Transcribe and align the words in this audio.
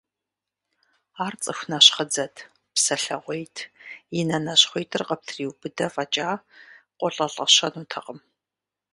Ар 1.25 1.33
цӀыху 1.41 1.67
нэщхъыдзэт, 1.69 2.35
псэлъэгъуейт, 2.73 3.55
и 4.19 4.21
нэ 4.27 4.37
нащхъуитӀыр 4.45 5.03
къыптриубыдэ 5.07 5.87
фӀэкӀа, 5.93 6.29
къолӀэлӀэщэнутэкъым. 6.97 8.19